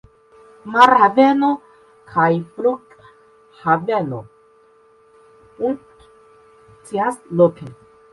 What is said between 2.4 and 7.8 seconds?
flughaveno funkcias loke.